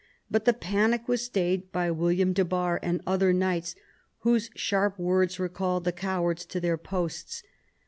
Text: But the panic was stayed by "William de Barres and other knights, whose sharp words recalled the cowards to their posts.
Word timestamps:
But 0.31 0.45
the 0.45 0.53
panic 0.53 1.07
was 1.07 1.23
stayed 1.23 1.71
by 1.71 1.91
"William 1.91 2.33
de 2.33 2.43
Barres 2.43 2.79
and 2.81 3.03
other 3.05 3.31
knights, 3.31 3.75
whose 4.21 4.49
sharp 4.55 4.97
words 4.97 5.39
recalled 5.39 5.83
the 5.83 5.91
cowards 5.91 6.43
to 6.47 6.59
their 6.59 6.75
posts. 6.79 7.43